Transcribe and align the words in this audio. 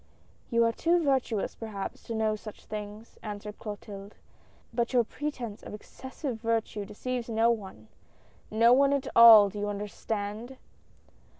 "You 0.49 0.65
are 0.65 0.71
too 0.71 1.03
virtuous, 1.03 1.53
perhaps, 1.53 2.01
to 2.05 2.15
know 2.15 2.35
such 2.35 2.65
things," 2.65 3.19
answered 3.21 3.59
Clotilde," 3.59 4.15
but 4.73 4.89
all 4.89 4.97
your 4.97 5.03
pretence 5.03 5.61
of 5.61 5.75
excessive 5.75 6.39
virtue 6.41 6.85
deceives 6.85 7.29
no 7.29 7.51
one— 7.51 7.87
no 8.49 8.73
one 8.73 8.93
at 8.93 9.07
all, 9.15 9.49
do 9.49 9.59
you 9.59 9.67
understand 9.69 10.57